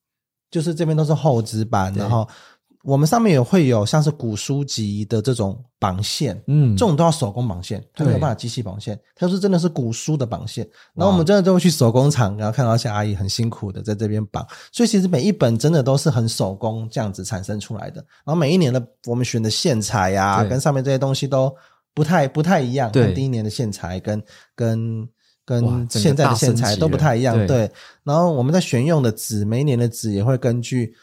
[0.50, 2.28] 就是这边都是厚纸板，然后。
[2.84, 10.68] 我们上面也会有像是古书籍的这种绑线，嗯，这种都要手工绑线，它没有办法机器绑线，它是真的是古书的绑线。
[10.94, 18.04] 然后我们真的都会去手工厂，然后看到一些阿姨很辛苦的在这边绑，所以其实每一本真的都是很手工这样子产生出来的。
[18.22, 21.50] 然后每一年的我们选的线材呀，跟上面这些东西都
[21.94, 24.22] 不太不太一样，对，第一年的线材跟
[24.54, 25.08] 跟
[25.46, 27.70] 跟现在的线材都不太一样，对。
[28.02, 30.94] 然后我们在选用的纸，每一年的纸也会根据。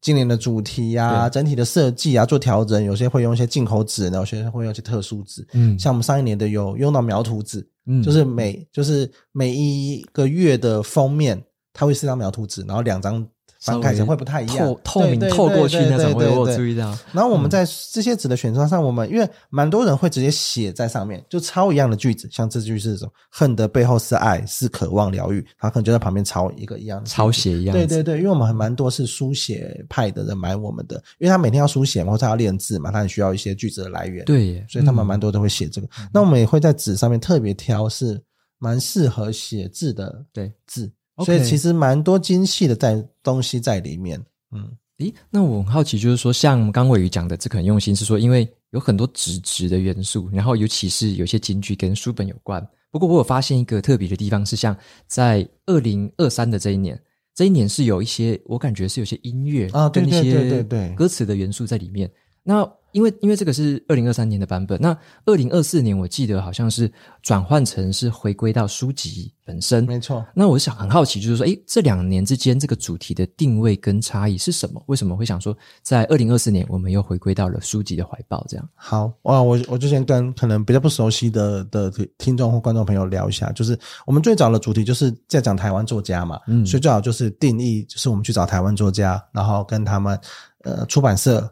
[0.00, 5.46] 今年的主题呀、啊，整体的设计啊，做调整，有些会用一些进口纸，然后有些会用一些特殊纸。
[5.52, 13.26] 嗯，像我们上一年的有用到描图纸，嗯，就是每就是每一个月的封面，它会四张描图纸，然后两张
[13.60, 16.96] 翻开成会不太一样，透透明透过去那种，我有注意到。
[17.12, 23.12] 然后我们在这些纸的选择上，我们因为蛮多人会直接写在上面，就抄一样的句子，像这句是什么？
[23.30, 25.46] 恨的背后是爱，是渴望疗愈。
[25.58, 27.76] 他可能就在旁边抄一个一样的抄写一样。
[27.76, 34.24] 对对对，因为我们还蛮多是书写派的人买我们的，因为他每天要书写嘛，或者他要练字嘛，他很需要一些句子的来源。
[34.24, 35.88] 对，所以他们蛮多都会写这个。
[36.12, 38.18] 那我们也会在纸上面特别挑是
[38.58, 40.90] 蛮适合写字的对字。
[41.24, 44.20] 所以其实蛮多精细的在东西在里面，
[44.52, 52.66] 嗯，诶，那我很好奇，就是说，像刚伟宇讲的，这个很用心，是说因为有很多纸质的元素，然后尤其是有些金句跟书本有关。
[52.90, 57.00] 不过我有发现一个特别的地方，是像在二零二三的这一年，
[57.34, 60.62] 这一年是有一些我感觉是有些音乐啊，跟一些
[60.96, 62.10] 歌词的元素在里面。
[62.42, 66.90] 那因为因为这个是二零二三年的版本，那二零二四年我记得好像是
[67.22, 70.24] 转换成是回归到书籍本身，没错。
[70.34, 74.82] 那我想很好奇，就是说，诶，这两年之间这个主题的定位跟差异是什么？
[74.86, 78.44] 为什么会想说在二零二四年我们又回归到了书籍的怀抱？
[78.48, 78.68] 这样。
[78.74, 90.18] 好哇，我我之前跟可能比较不熟悉的的听众或观众朋友聊一下，就是我们最早的主题就是在讲台湾作家嘛，嗯，所以最好就是定义，就是我们去找台湾作家，然后跟他们
[90.64, 91.48] 呃出版社。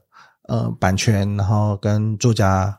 [0.48, 2.76] 呃，版权，然后跟作家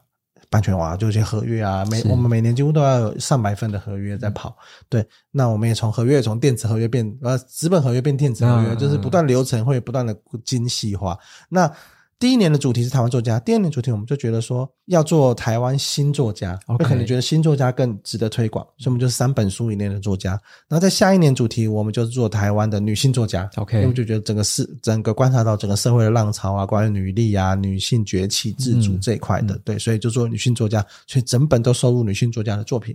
[0.50, 4.58] 版权啊，就一些合约啊，每我们每年几乎都要有上百份的合约在跑。
[4.90, 11.16] 对，那我们也从合约从电子合约变呃纸本合约变电子合约，嗯、就是不断流程会不断的精细化。
[11.50, 11.72] 那
[12.20, 20.32] 第一年的主题是台湾作家，第二年主题我们就觉得说要做台湾新作家，就可能觉得新作家更值得推广，所以我们就是三本书以内的作家。
[20.68, 32.94] 然后在下一年主题，我们就做台湾的女性作家，OK，因为我们就觉得整个是整个观察到整个社会的浪潮啊，关于女力啊、女性崛起、自主这一块的，嗯、对，所以就做女性作家，所以整本都收录女性作家的作品。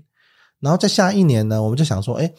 [0.60, 2.30] 然后在下一年呢，我们就想说，哎，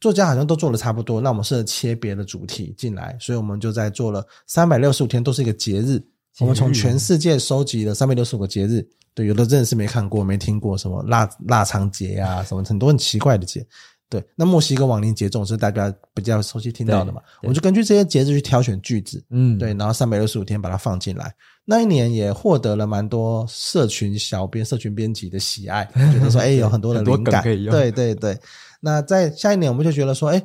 [0.00, 6.02] 作家好像都做的差不多，那我们试着切别的主题进来，所以我们就在做了三百六十五天都是一个节日。
[6.40, 13.64] 我们从全世界收集了三百六十五个节日，对，有的真的是没看过、没听过，什么腊腊肠节啊，什么很多很奇怪的节，
[14.08, 14.24] 对。
[14.34, 17.20] 那墨西哥亡灵节这种是大家比较熟悉听到的嘛？
[17.42, 21.34] 我们就根据这些节日去挑选句子，嗯，对，然后三百六十五天把它放进来。
[21.66, 28.38] 那一年也获得了蛮多社群小编、社群编辑的喜爱，觉得说， 哎，有很多的灵感，对对对。
[28.80, 30.42] 那在下一年，我们就觉得说，哎，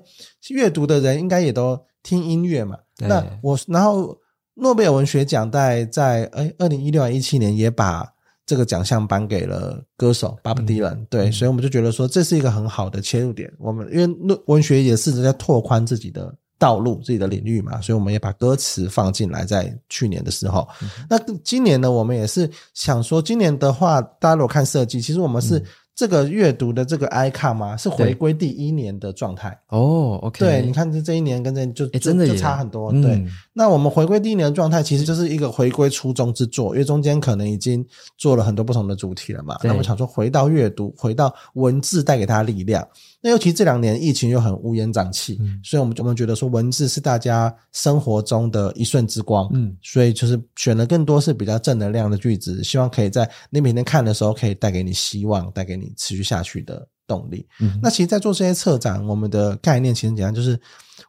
[0.49, 2.77] 阅读的人应该也都听音乐嘛？
[2.99, 4.17] 那我然后。
[4.55, 8.05] 诺贝尔文学奖在在诶二零一六年一七年也把
[8.45, 13.51] 这个奖项颁给了歌手 Bob Dylan，嗯、对，所以我们就觉得说这是一个很好的切入点。
[13.59, 19.43] 我们因为文学也试着在拓宽自己的道路、自己的领域嘛，所以我们也把歌词放进来。
[19.45, 25.61] 在去年的时候，嗯、那今年呢，我们也是想说，今年的话，大家如果看设计，其实我们是。
[25.95, 30.19] 这个阅读的这个 icon 嘛，是回归第一年的状态哦。
[30.21, 32.91] OK，对，你看这这一年跟这就真的就差很多。
[32.91, 37.86] 嗯、对，那我们回归第一年的状态，其实就是一个回归初衷之作，因为中间可能已经
[38.17, 39.58] 做了很多不同的主题了嘛。
[39.63, 42.86] 那我想说，回到阅读，回到文字带给他力量。
[43.25, 57.43] 那尤其这两年疫情又很乌烟瘴气，嗯、所以我们我们觉得说文字是大家生活中的一瞬之光，嗯，所以就是选了更多是比较正能量的句子，希望可以在你每天看的时候可以带给你希望，带给你持续下去的动力。
[57.59, 60.59] 嗯，那其实，在做这些策展，我们的概念其实简单，就是。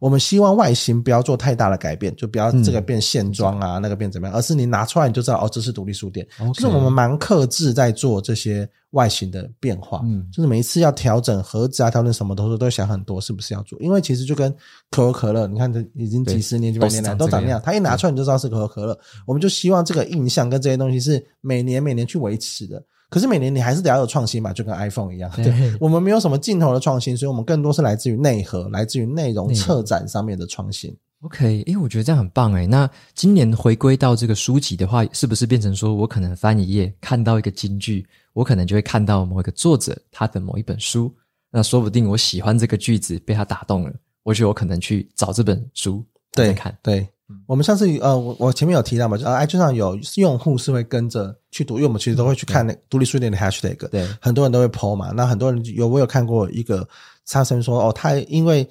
[0.00, 6.26] 我们希望外形不要做太大的改变，就不要这个变线装啊，嗯、那个变怎么样，而是你拿出来你就知道哦，这是独立书店。
[6.54, 13.78] 就是我们蛮克制在做这些外形的变化，嗯，就是每一次要调整盒子啊，调整什么的时候都想很多，是不是要做？
[13.80, 14.50] 因为其实就跟
[14.90, 18.98] 可口可乐，你看这已经几十年、几百年来都长那样，它一拿出来你就知道是可口可乐。
[19.26, 22.82] 我们就希望这个印象跟这些东西是每年每年去维持的。
[23.08, 25.30] 可是每年你还是得要有创新嘛，就跟 iPhone 一样。
[25.36, 30.96] 对，我们没有什么镜头的创新，所以我们更多是来自于内核，来自于内容策展上面的创新。
[31.22, 32.66] OK，诶，我觉得这样很棒诶。
[32.66, 41.12] 那今年回归到这个书籍的话，是不是变成说我可能翻一页看到一个金句，我可能就会看到某一个作者他的某一本书，
[41.50, 43.92] 那说不定我喜欢这个句子被他打动了，
[44.24, 47.08] 我觉得我可能去找这本书对看对。
[47.46, 55.10] 我们上次呃，我我前面有提到嘛，就呃，iTunes 上有用户是会跟着去读，因为我们其实都会去看那独立书店的 hashtag，对，很多人都会 po 嘛。
[55.10, 56.88] 那很多人有我有看过一个，
[57.24, 58.68] 差生说哦，他因为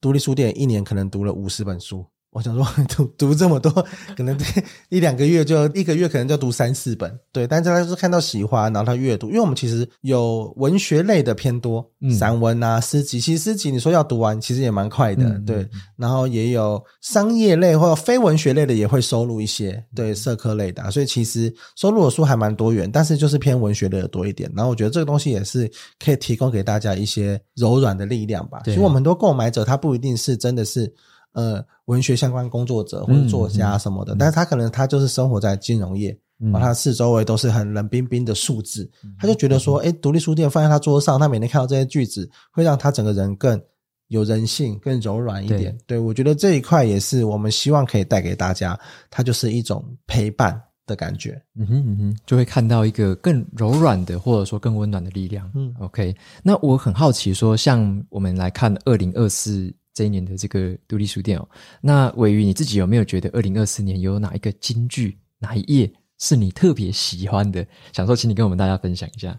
[0.00, 2.04] 独立书店一年可能读了五十本书。
[2.30, 3.72] 我想说 读读这么多，
[4.16, 4.36] 可能
[4.90, 7.46] 一两个月就一个月可能就读三四本，对。
[7.46, 13.18] 但是他是看到喜欢，然后他阅读，因为我们其实有文学类的偏多，嗯、散文啊、诗集。
[13.18, 15.68] 其实诗集你说要读完，其实也蛮快的，嗯、对。
[15.96, 20.90] 然后也有商业类或者非文学类的也会收录一些，对，社科类的、啊。
[20.90, 24.50] 所以其实收录的书还蛮多元，但是就是偏文学类的多一点。
[24.54, 28.60] 然后我觉得这个东西也是可以提供给大家一些柔软的力量吧。
[28.64, 30.92] 对，其实我们很多购买者他不一定是真的是。
[31.38, 43.60] 呃文学相关工作者或者作家什么的，嗯嗯、但是他可能他就是生活在金融业，然后他四周围都是很冷冰冰的数字，嗯、他就觉得说，哎，独立书店放在他桌上，他每天看到这些句子，会让他整个人更
[44.08, 45.60] 有人性，更柔软一点。
[45.86, 50.60] 对，对，我觉得这一块也是我们希望可以带给大家，它就是一种陪伴。
[50.88, 55.46] 的感觉，嗯哼嗯哼，就会看到一个更柔软的，或者说更温暖的力量。
[55.54, 56.16] 嗯，OK。
[56.42, 61.48] 那我很好奇，说像我们来看二零二四这一年的这个独立书店哦，
[61.80, 67.66] 那玮瑜你自己有没有觉得二零二四年有哪一个金句，哪一页是你特别喜欢的？
[67.92, 69.36] 想说，请你跟我们大家分享一下。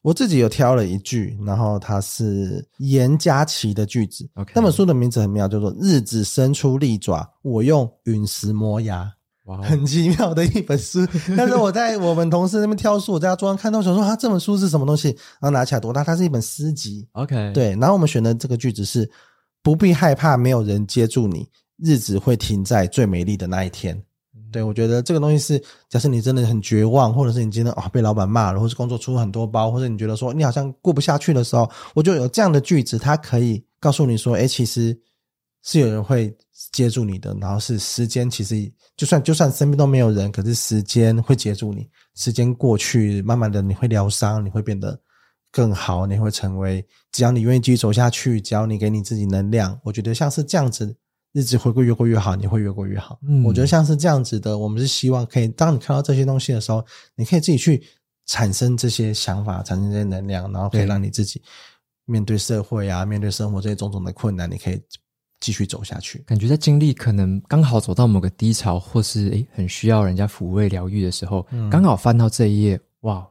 [0.00, 4.26] 我自己有挑了一句，然后它是严家琪的句子。
[4.36, 9.04] OK，那本书的名字很妙，叫做《日子伸出利爪，我用陨石磨牙》。
[9.44, 9.62] Wow.
[9.62, 15.08] 很奇妙的一本书， 但是我在我们同事那边挑书，我在他桌上看到，想说啊，这本书是什么东西？
[15.08, 16.04] 然后拿起来多大？
[16.04, 17.08] 它是一本诗集。
[17.12, 17.70] OK，对。
[17.70, 19.10] 然后我们选的这个句子是：
[19.62, 24.00] 不必害怕没有人接住你，日子会停在最美丽的那一天。
[24.50, 34.98] 对，我觉得这个东西是，假设你真的很绝望，或者是你今天啊被老板骂了，或是工作出很多包，或者你觉得说你好像过不下去的时候，我就有这样的句子，它可以告诉你说，哎，其实
[35.62, 36.34] 是有人会
[36.72, 38.72] 接住你的，然后是时间，其实。
[38.96, 41.88] 就算就算身边都没有人，可是时间会接住你。
[42.16, 45.00] 时间过去，慢慢的你会疗伤，你会变得
[45.50, 46.84] 更好，你会成为。
[47.12, 50.96] 只要你愿意继续走下去，只要你给你自己能量，我觉得像是这样子，
[51.32, 53.18] 日子会过越过越好，你会越过越好。
[53.22, 56.84] 嗯，我觉得像是这样子的，我们是希望可以，当你看到这些东西的时候，
[57.14, 57.82] 你可以自己去
[58.26, 61.42] 产生这些想法，产生这些能量，然后可以让你自己
[62.04, 64.80] 面对社会啊，面对生活这些种种的困难，你可以。
[65.40, 73.24] 继续走下去，感觉在经历可能刚好走到某个低潮，或是诶很需要人家抚慰疗愈的时候，嗯、刚好翻到这一页，哇，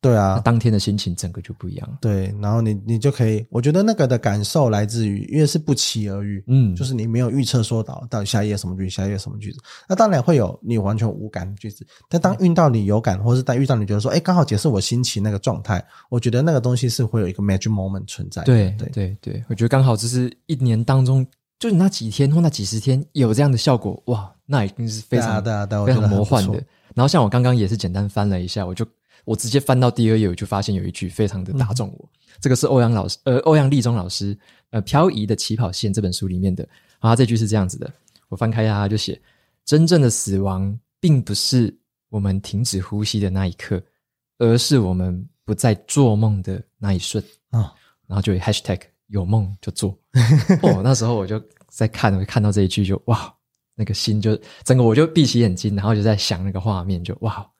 [0.00, 1.98] 对啊，当天的心情整个就不一样。
[2.00, 9.58] 对，然后你你就可以，我觉得那个的感受来自于，因为是不期而遇，嗯，就是你没有预测说到到底下一页什么句子，下一页什么句子，
[9.88, 18.46] 那当然会有你完全无感的句子，但当遇到你有感，或是当遇到你觉得说，哎，刚好解释我心情那个状态，我觉得那个东西是会有一个 magic moment 存在的。
[18.46, 21.26] 对对对对，我觉得刚好这是一年当中。
[21.58, 26.62] 就是那几天或那几十天有这样的效果，哇，那已经是非常非常魔幻的。
[26.94, 28.86] 然后像我刚刚也是简单翻了一下，我就
[29.28, 32.04] 我直接翻到第二页，我就发现有一句非常的打中我。
[32.04, 34.36] 嗯、这个是欧阳老师，呃，欧阳立中老师，
[34.70, 36.64] 呃，《漂移的起跑线》这本书里面的。
[37.00, 37.92] 然后他这句是这样子的，
[38.28, 39.20] 我翻开一下，他就写：
[39.66, 41.76] 真正的死亡并不是
[42.08, 43.82] 我们停止呼吸的那一刻，
[44.38, 47.60] 而是我们不再做梦的那一瞬啊。
[47.60, 47.72] 哦、
[48.06, 48.80] 然后就有 hashtag。
[49.08, 49.90] 有梦就做
[50.60, 53.34] 哦，那时候我就在看，我看到这一句就哇，
[53.74, 57.50] 那个心就整个我就闭起眼睛，然后就在想那个画面，就哇，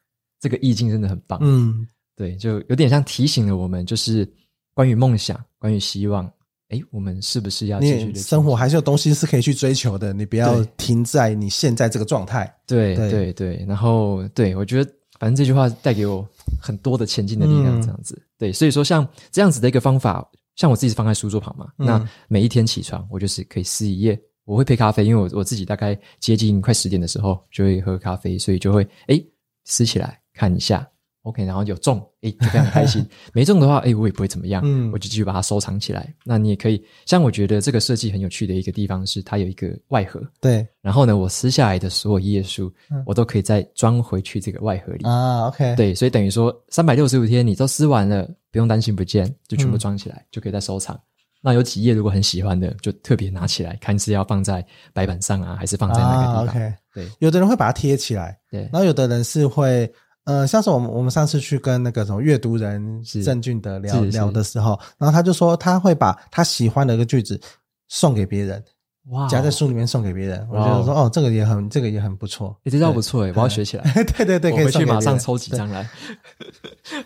[0.40, 1.38] 这个意境真的很棒。
[1.42, 4.30] 嗯，对，就有点像提醒了我们，就是
[4.74, 6.30] 关于梦想，关于希望，
[6.68, 8.54] 诶，我们是不是要继续的生活？
[8.54, 12.52] 还是有东西是可以去追求的，你不要停在你现在这个状态。
[12.66, 16.26] 对对对，对，然后对我觉得，反正这句话带给我
[16.60, 18.14] 很多的前进的力量，这样子。
[18.18, 20.28] 嗯、对，所以说像这样子的一个方法。
[20.56, 29.24] 像我自己是放在书桌旁嘛，嗯、那每一天起床，我就是可以撕一页，我会配咖啡，因为我我自己大概接近快十点的时候就会喝咖啡，所以就会诶
[29.66, 30.88] 撕起来看一下。
[31.22, 33.02] OK，然后有中，诶就非常开心；
[33.34, 36.14] 没中的话，诶我也不会怎么样，嗯，我就继续把它收藏起来。
[36.24, 40.66] 那你也可以，像我觉得这个设计很有趣的一个地方是，它有一个外盒，对。
[40.80, 45.48] 然后呢，我撕下来的所有页数，嗯、我都可以再装回去这个外盒里啊。
[45.48, 50.98] OK，对，所以等于说三百六十五天你都撕完了，不用担心不见，就全部装起来，嗯、就可以再收藏。
[51.42, 56.46] 那有几页如果很喜欢的，就特别拿起来看是要放在白板上啊，还是放在那个地方？
[56.46, 59.92] 啊、OK，对，有的人会把它贴起来，对，然后有的人是会。
[60.28, 67.40] 呃，像是我们我们上次去跟那个什么阅读人郑俊德聊聊的时候，然后他就说他会把他喜欢的一个句子
[67.88, 68.62] 送给别人，
[69.06, 70.46] 哇，夹在书里面送给别人。
[70.50, 73.90] 我觉得说哦，这个也很这个也很不错，欸，这招不错诶，我要学起来。
[74.04, 75.88] 对对对，可以回去马上抽几张来。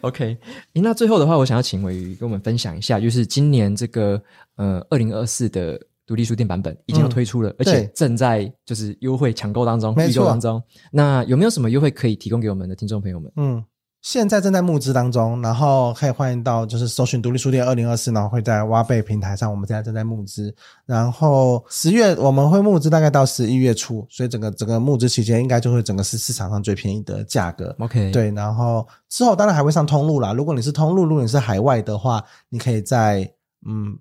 [0.01, 0.37] OK，
[0.73, 4.21] 那最后的话，我想要请伟宇跟我们分享一下，就是今年这个
[4.57, 5.81] 呃二零二四的。
[6.13, 10.63] 独立书店版本已经要推出了，嗯、而且正在就是优惠抢购当中，预购当中。
[10.91, 13.33] 那有没有什么优惠可以提供给我们的听众朋友们？
[13.37, 13.65] 嗯，
[14.03, 20.55] 现在正在募资当中，然后可以欢迎到就是搜寻独立书店二零二四，然后会在挖贝平台上，我们现在正在募资。
[20.85, 27.75] 然后十月我们会募资，大概到十一月初，所以整个整个募资期间应该就会整个是市场上最便宜的价格。
[27.79, 30.35] OK，对，然后之后当然还会上通路啦。
[30.35, 33.33] 如果你是通路，如果你是海外的话，你可以在
[33.67, 33.97] 嗯。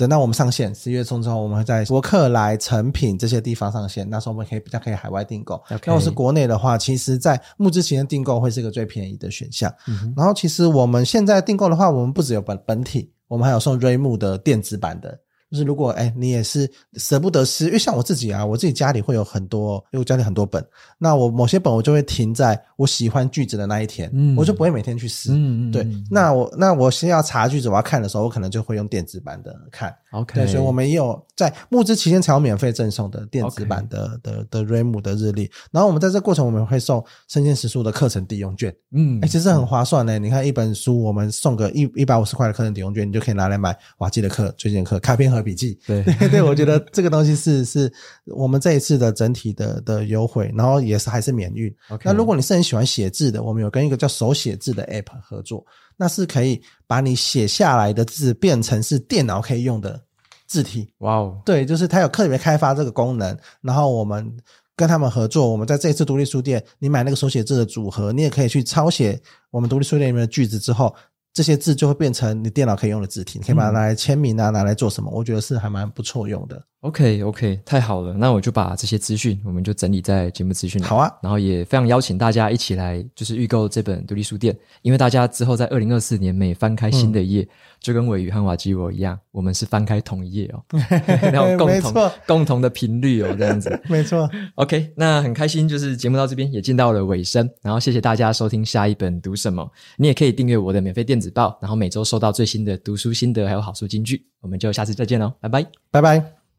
[0.00, 4.08] 等到我们上线十一月中之后，我们会在博客来、成品这些地方上线。
[4.08, 5.62] 那时候我们可以比较可以海外订购。
[5.84, 9.70] 那.我是国内的话，其实，在募资期间订购会是一个最便宜的选项。
[9.88, 15.20] 嗯、然后，其实我们现在订购的话，我们不只有本本体，我们还有送瑞木的电子版的
[15.50, 20.64] 就是如果哎，你也是舍不得撕，因为像我自己啊，我自己家里会有很多，因为我家里很多本，
[20.98, 25.32] 那我某些本我就会停在我喜欢句子的那一天，嗯，我就不会每天去撕，
[25.72, 47.92] 对，那我那我先要查句子，我要看的时候，我可能就会用电子版的看，OK，对，所以我们也有在募资期间才有免费赠送的电子版的.的的，的瑞姆的日历，然后我们在这过程我们会送生鲜时书的课程抵用券，嗯，哎，其实很划算呢，你看一本书我们送个一一百五十块的课程抵用券，你就可以拿来买瓦基的课、最近的课、卡片和笔记， 对对 对，我觉得这个东西是是
[48.26, 51.74] 我们这一次的整体的的优惠，然后也是还是免运。
[52.04, 55.64] 那如果你是很喜欢写字的，我们有跟一个叫手写字的 App 合作，
[55.96, 60.00] 那是可以把你写下来的字变成是电脑可以用的
[60.46, 60.92] 字体。
[60.98, 64.30] 哇哦对，就是它有特别开发这个功能，然后我们
[64.76, 69.20] 跟他们合作，我们在这一次独立书店，你买那个手写字的组合，你也可以去抄写
[69.50, 70.94] 我们独立书店里面的句子之后。
[71.32, 75.10] 这些字就会变成你电脑可以用的字体，你可以把它拿来签名啊，拿来做什么？
[75.12, 76.60] 我觉得是还蛮不错用的。
[76.80, 80.84] OK OK，太好了，那我就把这些资讯，我们就整理在节目资讯里。
[80.84, 87.48] 好啊，然后也非常邀请大家一起来，就是预购这本独立书店，因为大家之后在二零二四年每翻开新的一页，嗯、
[87.80, 90.62] 就跟尾鱼和瓦基我一样，我们是翻开同一页哦，
[91.32, 92.12] 然后共同错。
[92.26, 94.28] 共同的频率哦，这样子， 没错。
[94.56, 106.39] OK，那很开心，就是节目到这边也进到了尾声，然后谢谢大家收听下一本读什么，你也可以订阅我的免费电子报，然后每周收到最新的读书心得还有好书金句，我们就下次再见喽，拜拜，拜拜。